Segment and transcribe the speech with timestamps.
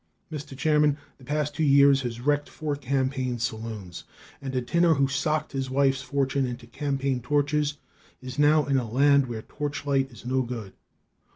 [0.31, 0.57] "Mr.
[0.57, 4.03] Chairman, the past two years has wrecked four campaign saloons,
[4.41, 7.77] and a tinner who socked his wife's fortune into campaign torches
[8.19, 10.73] is now in a land where torchlights is no good.